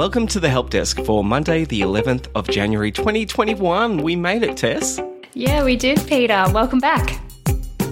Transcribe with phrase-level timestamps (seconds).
[0.00, 3.98] Welcome to the help desk for Monday, the 11th of January 2021.
[3.98, 4.98] We made it, Tess.
[5.34, 6.42] Yeah, we did, Peter.
[6.54, 7.20] Welcome back.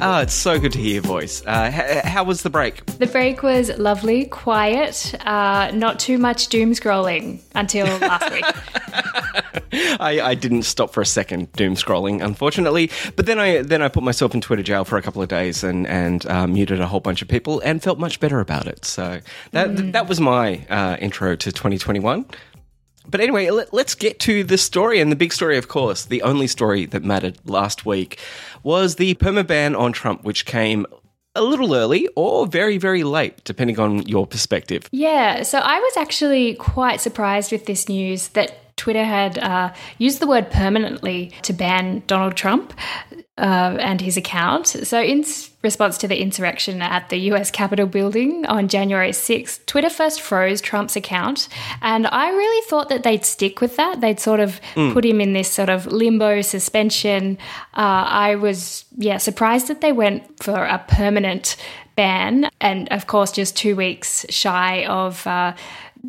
[0.01, 1.45] Ah, it's so good to hear your voice.
[1.45, 2.83] Uh, h- how was the break?
[2.87, 9.45] The break was lovely, quiet, uh, not too much doom scrolling until last week.
[10.01, 12.91] I, I didn't stop for a second doom scrolling, unfortunately.
[13.17, 15.65] But then I then I put myself in Twitter jail for a couple of days
[15.65, 18.85] and and uh, muted a whole bunch of people and felt much better about it.
[18.85, 19.21] So
[19.53, 22.27] that that was my uh, intro to 2021.
[23.11, 25.01] But anyway, let, us get to the story.
[25.01, 28.19] And the big story, of course, the only story that mattered last week
[28.63, 30.87] was the perma ban on Trump, which came
[31.35, 34.89] a little early or very, very late, depending on your perspective.
[34.91, 40.21] Yeah, so I was actually quite surprised with this news that Twitter had uh, used
[40.21, 42.73] the word permanently to ban Donald Trump
[43.39, 44.67] uh, and his account.
[44.67, 45.25] So, in
[45.63, 50.61] response to the insurrection at the US Capitol building on January 6th, Twitter first froze
[50.61, 51.49] Trump's account.
[51.83, 54.01] And I really thought that they'd stick with that.
[54.01, 57.39] They'd sort of put him in this sort of limbo suspension.
[57.75, 61.57] Uh, I was, yeah, surprised that they went for a permanent
[61.97, 62.49] ban.
[62.61, 65.27] And of course, just two weeks shy of.
[65.27, 65.55] Uh,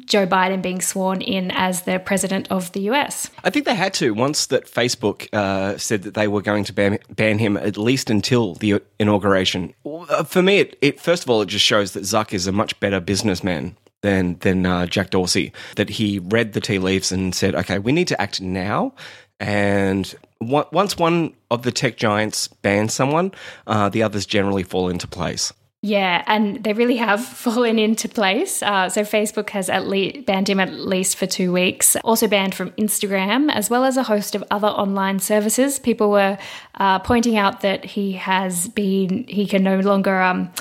[0.06, 3.30] Joe Biden being sworn in as the president of the US.
[3.44, 6.74] I think they had to once that Facebook uh, said that they were going to
[6.74, 9.74] ban, ban him at least until the inauguration.
[9.86, 12.52] Uh, For me, it, it first of all it just shows that Zuck is a
[12.52, 15.52] much better businessman than than uh, Jack Dorsey.
[15.76, 18.94] That he read the tea leaves and said, "Okay, we need to act now."
[19.40, 23.32] And once one of the tech giants bans someone,
[23.68, 25.54] uh, the others generally fall into place.
[25.82, 28.62] Yeah, and they really have fallen into place.
[28.62, 31.96] Uh, so Facebook has at least banned him at least for two weeks.
[32.04, 35.80] Also banned from Instagram, as well as a host of other online services.
[35.80, 36.38] People were
[36.76, 40.22] uh, pointing out that he has been he can no longer.
[40.22, 40.52] Um,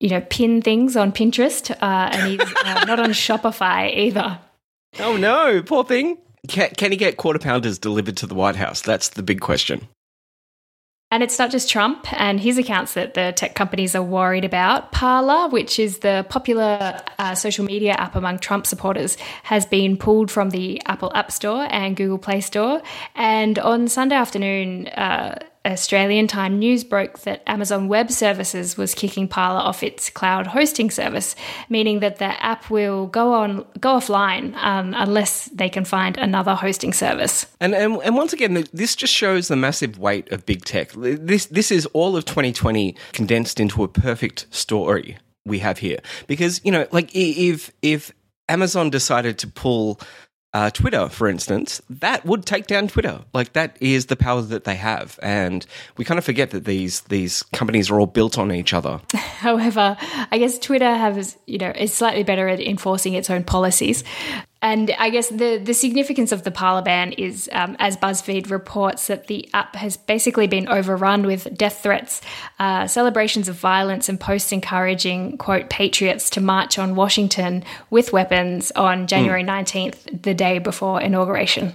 [0.00, 4.38] you know, pin things on Pinterest, uh, and he's uh, not on Shopify either.
[4.98, 6.18] Oh no, poor thing.
[6.46, 8.82] Can, can he get quarter pounders delivered to the White House?
[8.82, 9.88] That's the big question.
[11.10, 14.90] And it's not just Trump and his accounts that the tech companies are worried about.
[14.90, 20.30] Parler, which is the popular uh, social media app among Trump supporters, has been pulled
[20.30, 22.82] from the Apple App Store and Google Play Store.
[23.14, 29.26] And on Sunday afternoon, uh, Australian Time News broke that Amazon Web Services was kicking
[29.26, 31.34] Parler off its cloud hosting service,
[31.68, 36.54] meaning that the app will go on go offline um, unless they can find another
[36.54, 37.46] hosting service.
[37.60, 40.92] And, and and once again, this just shows the massive weight of big tech.
[40.92, 46.00] This this is all of 2020 condensed into a perfect story we have here.
[46.26, 48.12] Because you know, like if if
[48.48, 50.00] Amazon decided to pull
[50.54, 53.20] uh, Twitter, for instance, that would take down Twitter.
[53.34, 55.66] Like that is the power that they have, and
[55.96, 59.00] we kind of forget that these these companies are all built on each other.
[59.14, 59.96] However,
[60.30, 64.04] I guess Twitter has, you know, is slightly better at enforcing its own policies.
[64.64, 69.08] And I guess the, the significance of the Parler ban is, um, as BuzzFeed reports,
[69.08, 72.22] that the app has basically been overrun with death threats,
[72.58, 78.70] uh, celebrations of violence, and posts encouraging, quote, patriots to march on Washington with weapons
[78.70, 81.74] on January 19th, the day before inauguration.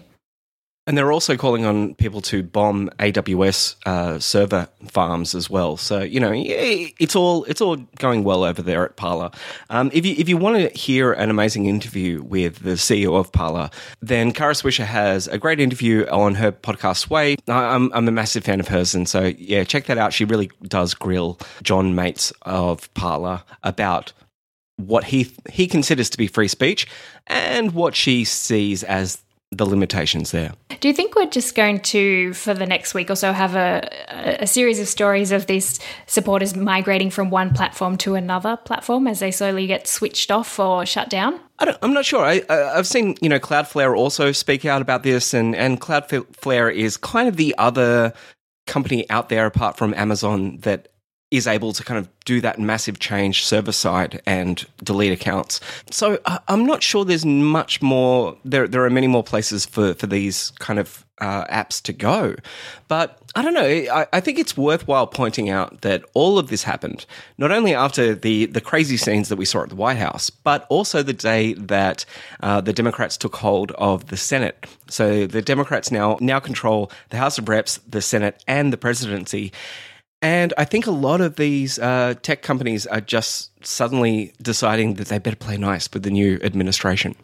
[0.90, 5.78] And they're also calling on people to bomb AWS uh, server farms as well.
[5.78, 9.30] So you know, it's all it's all going well over there at Parler.
[9.70, 13.32] Um, if you if you want to hear an amazing interview with the CEO of
[13.32, 13.70] Parler,
[14.02, 17.36] then Kara Swisher has a great interview on her podcast Sway.
[17.48, 20.12] I'm I'm a massive fan of hers, and so yeah, check that out.
[20.12, 24.12] She really does grill John Matze of Parler about
[24.78, 26.88] what he he considers to be free speech
[27.28, 30.53] and what she sees as the limitations there.
[30.79, 34.37] Do you think we're just going to, for the next week or so, have a,
[34.41, 39.19] a series of stories of these supporters migrating from one platform to another platform as
[39.19, 41.40] they slowly get switched off or shut down?
[41.57, 42.23] I don't, I'm not sure.
[42.23, 46.96] I, I've seen you know Cloudflare also speak out about this, and and Cloudflare is
[46.96, 48.13] kind of the other
[48.67, 50.89] company out there apart from Amazon that
[51.31, 55.59] is able to kind of do that massive change server side and delete accounts.
[55.91, 58.37] So I- I'm not sure there's much more.
[58.43, 62.35] There there are many more places for for these kind of uh, apps to go.
[62.87, 63.61] But I don't know.
[63.61, 67.05] I, I, think it's worthwhile pointing out that all of this happened
[67.37, 70.66] not only after the, the crazy scenes that we saw at the White House, but
[70.70, 72.05] also the day that
[72.40, 74.66] uh, the Democrats took hold of the Senate.
[74.87, 79.52] So the Democrats now now control the House of Reps, the Senate, and the presidency.
[80.22, 85.08] And I think a lot of these uh, tech companies are just suddenly deciding that
[85.08, 87.16] they better play nice with the new administration.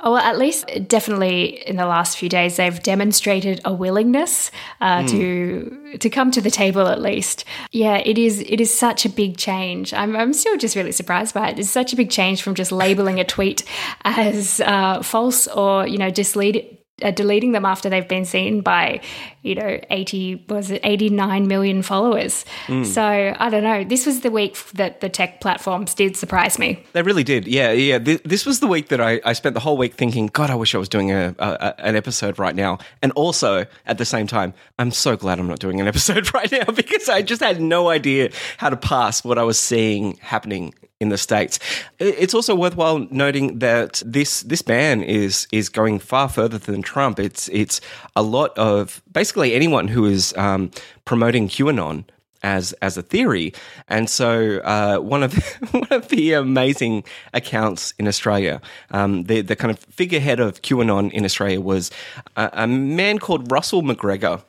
[0.00, 4.50] Oh, well, at least definitely in the last few days, they've demonstrated a willingness
[4.82, 5.08] uh, mm.
[5.08, 6.88] to to come to the table.
[6.88, 9.94] At least, yeah, it is it is such a big change.
[9.94, 11.58] I'm I'm still just really surprised by it.
[11.58, 13.64] It's such a big change from just labeling a tweet
[14.04, 18.60] as uh, false or you know just lead uh, deleting them after they've been seen
[18.60, 19.00] by,
[19.42, 22.44] you know, 80, was it 89 million followers.
[22.66, 22.86] Mm.
[22.86, 23.82] So I don't know.
[23.82, 26.84] This was the week that the tech platforms did surprise me.
[26.92, 27.48] They really did.
[27.48, 27.72] Yeah.
[27.72, 27.98] Yeah.
[27.98, 30.74] This was the week that I, I spent the whole week thinking, God, I wish
[30.74, 32.78] I was doing a, a, an episode right now.
[33.02, 36.50] And also at the same time, I'm so glad I'm not doing an episode right
[36.50, 40.74] now because I just had no idea how to parse what I was seeing happening
[41.00, 41.58] in the states.
[41.98, 47.18] It's also worthwhile noting that this this ban is is going far further than Trump.
[47.18, 47.80] It's it's
[48.16, 50.70] a lot of basically anyone who is um,
[51.04, 52.04] promoting QAnon
[52.44, 53.52] as as a theory.
[53.88, 59.40] And so uh, one of the, one of the amazing accounts in Australia, um, the
[59.40, 61.90] the kind of figurehead of QAnon in Australia was
[62.36, 64.42] a, a man called Russell McGregor,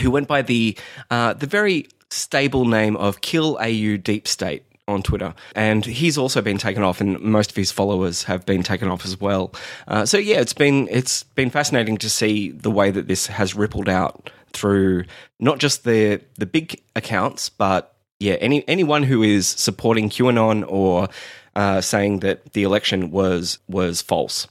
[0.00, 0.78] who went by the
[1.10, 6.42] uh, the very stable name of Kill AU Deep State on Twitter, and he's also
[6.42, 9.52] been taken off, and most of his followers have been taken off as well.
[9.88, 13.54] Uh, so yeah, it's been it's been fascinating to see the way that this has
[13.54, 15.04] rippled out through
[15.40, 21.08] not just the the big accounts, but yeah, any anyone who is supporting QAnon or
[21.56, 24.46] uh, saying that the election was was false.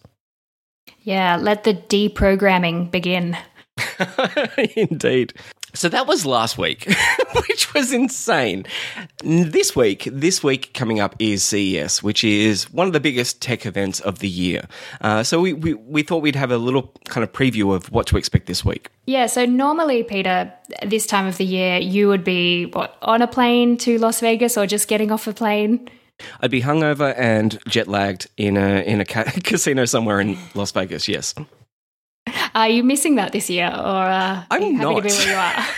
[1.01, 3.37] Yeah, let the deprogramming begin.
[4.75, 5.33] Indeed.
[5.75, 6.85] So that was last week,
[7.47, 8.65] which was insane.
[9.23, 13.65] This week, this week coming up is CES, which is one of the biggest tech
[13.65, 14.67] events of the year.
[15.01, 18.05] Uh, so we, we, we thought we'd have a little kind of preview of what
[18.07, 18.89] to expect this week.
[19.07, 20.53] Yeah, so normally, Peter,
[20.85, 24.57] this time of the year, you would be what on a plane to Las Vegas
[24.57, 25.89] or just getting off a plane.
[26.41, 30.71] I'd be hungover and jet lagged in a in a ca- casino somewhere in Las
[30.71, 31.07] Vegas.
[31.07, 31.33] Yes.
[32.55, 34.95] Are you missing that this year, or uh, I'm are you happy not.
[34.95, 35.65] to be where you are?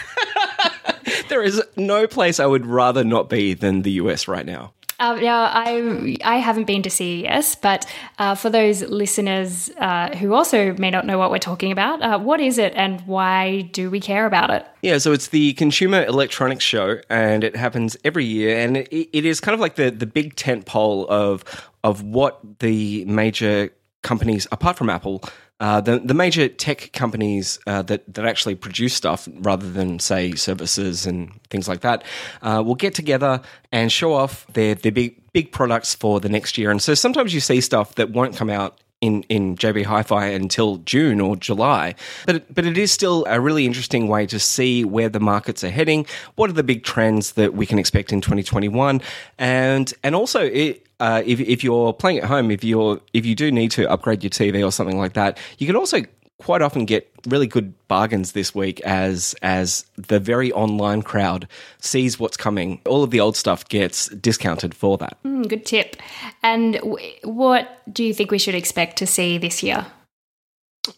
[1.30, 4.74] there is no place I would rather not be than the US right now.
[4.98, 7.86] Um, now, I I haven't been to CES, but
[8.18, 12.18] uh, for those listeners uh, who also may not know what we're talking about, uh,
[12.18, 14.66] what is it and why do we care about it?
[14.82, 19.26] Yeah, so it's the Consumer Electronics Show, and it happens every year, and it, it
[19.26, 21.44] is kind of like the the big tent pole of
[21.84, 25.22] of what the major companies, apart from Apple,
[25.60, 30.34] uh, the the major tech companies uh, that that actually produce stuff rather than say
[30.34, 32.04] services and things like that
[32.42, 33.42] uh, will get together
[33.72, 36.72] and show off their their big big products for the next year.
[36.72, 40.78] And so sometimes you see stuff that won't come out in, in JB Hi-Fi until
[40.78, 41.96] June or July.
[42.26, 45.70] But but it is still a really interesting way to see where the markets are
[45.70, 46.06] heading.
[46.36, 49.02] What are the big trends that we can expect in 2021?
[49.38, 53.36] And and also it, uh, if, if you're playing at home, if you're if you
[53.36, 56.04] do need to upgrade your TV or something like that, you can also
[56.38, 61.48] quite often get really good bargains this week as as the very online crowd
[61.80, 62.82] sees what's coming.
[62.86, 65.18] All of the old stuff gets discounted for that.
[65.24, 65.98] Mm, good tip.
[66.44, 69.86] And w- what do you think we should expect to see this year?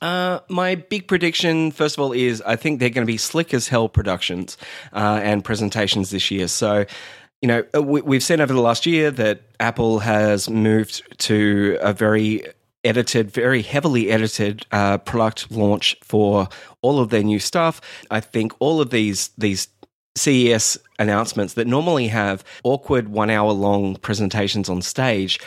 [0.02, 3.54] Uh, my big prediction, first of all, is I think they're going to be slick
[3.54, 4.58] as hell productions
[4.92, 6.50] uh, and presentations this year.
[6.50, 6.86] So
[7.42, 11.94] you know, uh, we've seen over the last year that Apple has moved to a
[11.94, 12.44] very
[12.84, 16.48] edited, very heavily edited uh, product launch for
[16.82, 17.82] all of their new stuff.
[18.10, 19.68] I think all of these these
[20.16, 25.40] CES announcements that normally have awkward one hour long presentations on stage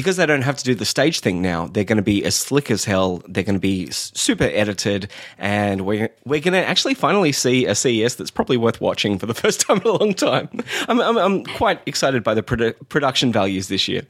[0.00, 2.34] because they don't have to do the stage thing now, they're going to be as
[2.34, 3.22] slick as hell.
[3.28, 7.74] They're going to be super edited, and we're we're going to actually finally see a
[7.74, 10.48] CES that's probably worth watching for the first time in a long time.
[10.88, 14.02] I'm I'm, I'm quite excited by the produ- production values this year.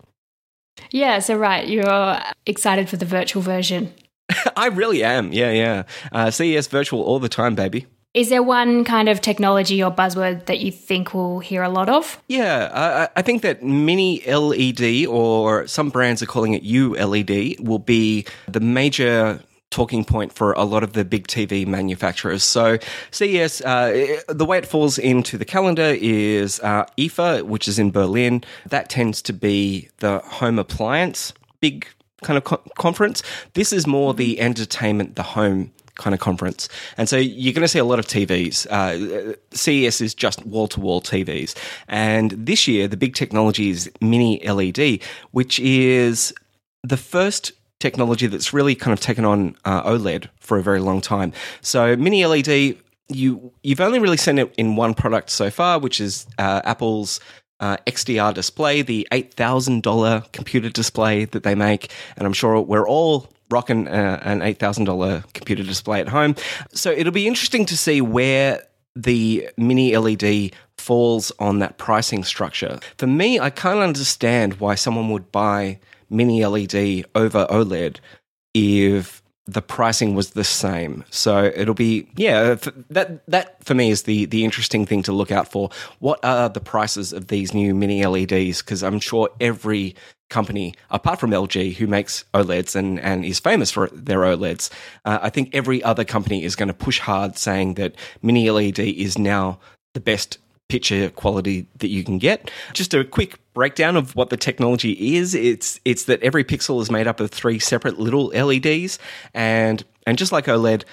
[0.92, 3.92] Yeah, so right, you're excited for the virtual version.
[4.56, 5.32] I really am.
[5.32, 5.82] Yeah, yeah.
[6.12, 7.86] Uh, CES virtual all the time, baby.
[8.12, 11.88] Is there one kind of technology or buzzword that you think we'll hear a lot
[11.88, 12.20] of?
[12.26, 12.70] Yeah,
[13.14, 18.26] I, I think that mini LED, or some brands are calling it ULED, will be
[18.48, 19.40] the major
[19.70, 22.42] talking point for a lot of the big TV manufacturers.
[22.42, 22.78] So
[23.12, 27.92] CES, uh, the way it falls into the calendar is uh, IFA, which is in
[27.92, 28.42] Berlin.
[28.66, 31.86] That tends to be the home appliance big
[32.22, 33.22] kind of co- conference.
[33.54, 36.68] This is more the entertainment, the home kind of conference.
[36.96, 38.66] And so you're going to see a lot of TVs.
[38.68, 41.54] Uh, CES is just wall to wall TVs.
[41.88, 46.34] And this year, the big technology is mini LED, which is
[46.82, 51.00] the first technology that's really kind of taken on uh, OLED for a very long
[51.00, 51.32] time.
[51.60, 52.76] So mini LED,
[53.08, 57.20] you you've only really seen it in one product so far, which is uh, Apple's
[57.58, 62.60] uh, XDR display, the eight thousand dollar computer display that they make, and I'm sure
[62.60, 66.36] we're all rocking uh, an eight thousand dollar computer display at home.
[66.72, 68.62] So it'll be interesting to see where
[68.94, 72.78] the mini LED falls on that pricing structure.
[72.98, 77.96] For me, I can't understand why someone would buy mini LED over OLED
[78.54, 81.04] if the pricing was the same.
[81.10, 82.56] So it'll be yeah
[82.90, 85.70] that that for me is the the interesting thing to look out for.
[85.98, 88.62] What are the prices of these new mini LEDs?
[88.62, 89.94] Because I'm sure every
[90.28, 94.70] company apart from LG who makes OLEDs and and is famous for their OLEDs,
[95.04, 98.78] uh, I think every other company is going to push hard saying that mini LED
[98.78, 99.58] is now
[99.94, 100.38] the best
[100.70, 102.50] picture quality that you can get.
[102.72, 105.34] Just a quick breakdown of what the technology is.
[105.34, 108.98] It's it's that every pixel is made up of three separate little LEDs,
[109.34, 110.84] and and just like OLED,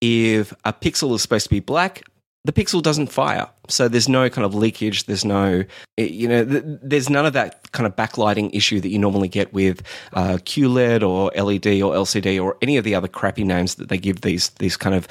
[0.00, 2.02] if a pixel is supposed to be black,
[2.44, 3.48] the pixel doesn't fire.
[3.68, 5.04] So there's no kind of leakage.
[5.04, 5.64] There's no,
[5.96, 9.82] you know, there's none of that kind of backlighting issue that you normally get with
[10.12, 13.98] uh, QLED or LED or LCD or any of the other crappy names that they
[13.98, 15.06] give these these kind of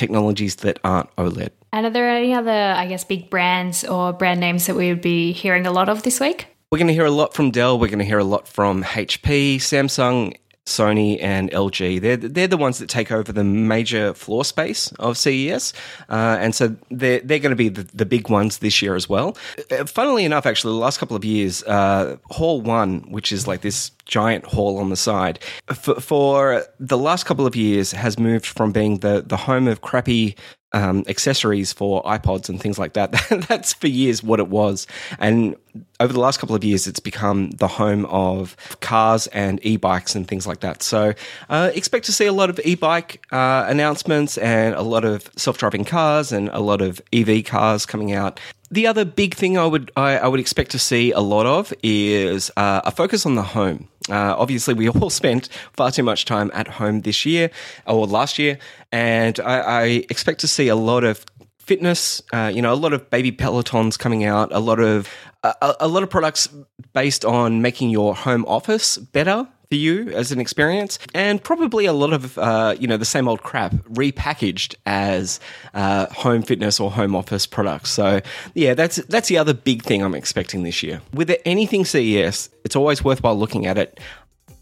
[0.00, 1.50] technologies that aren't OLED.
[1.72, 5.02] And are there any other, I guess, big brands or brand names that we would
[5.02, 6.48] be hearing a lot of this week?
[6.72, 7.78] We're going to hear a lot from Dell.
[7.78, 10.34] We're going to hear a lot from HP, Samsung,
[10.70, 12.00] Sony and LG.
[12.00, 15.72] They're they're the ones that take over the major floor space of CES,
[16.08, 19.08] uh, and so they're they're going to be the, the, big ones this year as
[19.08, 19.36] well.
[19.70, 23.60] Uh, funnily enough, actually, the last couple of years, uh, Hall One, which is like
[23.60, 25.38] this giant hall on the side,
[25.72, 29.80] for, for the last couple of years, has moved from being the the home of
[29.80, 30.36] crappy
[30.72, 33.12] um, accessories for iPods and things like that.
[33.48, 34.86] That's for years what it was.
[35.18, 35.56] And
[35.98, 40.14] over the last couple of years, it's become the home of cars and e bikes
[40.14, 40.82] and things like that.
[40.82, 41.14] So
[41.48, 45.30] uh, expect to see a lot of e bike uh, announcements and a lot of
[45.36, 48.40] self driving cars and a lot of EV cars coming out.
[48.72, 51.74] The other big thing I would I, I would expect to see a lot of
[51.82, 53.88] is uh, a focus on the home.
[54.08, 57.50] Uh, obviously, we all spent far too much time at home this year
[57.86, 58.58] or last year,
[58.92, 61.24] and I, I expect to see a lot of
[61.58, 62.22] fitness.
[62.32, 65.08] Uh, you know, a lot of baby pelotons coming out, a lot of
[65.42, 66.48] a, a lot of products
[66.92, 71.92] based on making your home office better for you as an experience, and probably a
[71.92, 75.38] lot of uh, you know the same old crap repackaged as
[75.74, 77.90] uh, home fitness or home office products.
[77.90, 78.20] So
[78.54, 81.00] yeah, that's that's the other big thing I'm expecting this year.
[81.14, 84.00] With anything CES, it's always worthwhile looking at it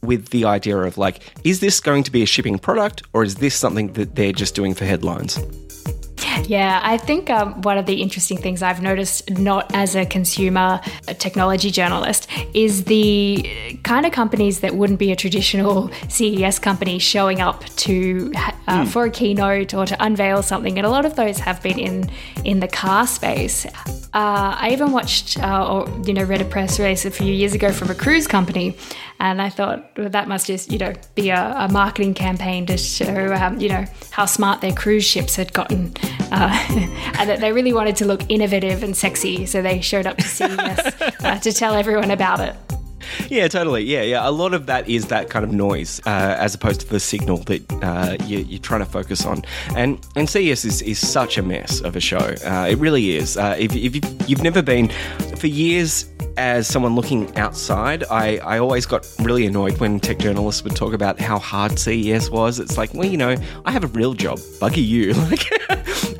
[0.03, 3.37] with the idea of like, is this going to be a shipping product or is
[3.37, 5.38] this something that they're just doing for headlines?
[6.49, 10.80] Yeah, I think um, one of the interesting things I've noticed, not as a consumer
[11.07, 16.99] a technology journalist, is the kind of companies that wouldn't be a traditional CES company
[16.99, 18.33] showing up to
[18.66, 18.88] uh, mm.
[18.88, 22.11] for a keynote or to unveil something, and a lot of those have been in
[22.45, 23.66] in the car space.
[24.15, 27.53] Uh, I even watched uh, or you know read a press release a few years
[27.53, 28.77] ago from a cruise company,
[29.21, 32.79] and I thought well, that must just you know be a, a marketing campaign to
[32.79, 35.93] show um, you know how smart their cruise ships had gotten
[36.33, 36.67] uh,
[37.19, 40.25] and that they really wanted to look innovative and sexy, so they showed up to
[40.25, 42.57] CES uh, to tell everyone about it.
[43.29, 43.85] Yeah, totally.
[43.85, 44.29] Yeah, yeah.
[44.29, 47.38] A lot of that is that kind of noise, uh, as opposed to the signal
[47.45, 49.43] that uh, you, are trying to focus on.
[49.77, 52.35] And and CES is, is such a mess of a show.
[52.45, 53.37] Uh, it really is.
[53.37, 54.91] Uh, if, if you've never been,
[55.37, 60.62] for years, as someone looking outside, I, I always got really annoyed when tech journalists
[60.62, 62.61] would talk about how hard CES was.
[62.61, 64.38] It's like, well, you know, I have a real job.
[64.61, 65.15] Buggy you.
[65.29, 65.45] Like,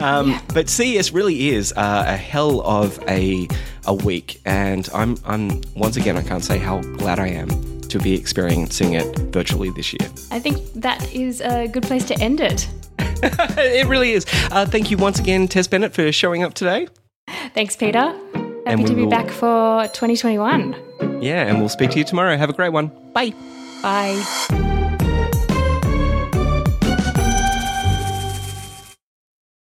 [0.00, 0.40] um, yeah.
[0.54, 3.48] But CES really is uh, a hell of a
[3.86, 7.98] a week, and I'm I'm once again I can't say how glad I am to
[7.98, 10.08] be experiencing it virtually this year.
[10.30, 12.68] I think that is a good place to end it.
[13.22, 14.26] it really is.
[14.50, 16.88] Uh, thank you once again, Tess Bennett, for showing up today.
[17.54, 18.14] Thanks, Peter.
[18.66, 19.10] Happy to be will...
[19.10, 21.22] back for 2021.
[21.22, 22.36] Yeah, and we'll speak to you tomorrow.
[22.36, 22.88] Have a great one.
[23.12, 23.32] Bye.
[23.82, 24.76] Bye.